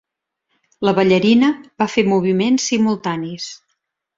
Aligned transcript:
La 0.87 0.93
ballarina 0.99 1.51
va 1.83 1.89
fer 1.97 2.07
moviments 2.15 2.67
simultanis. 2.73 3.51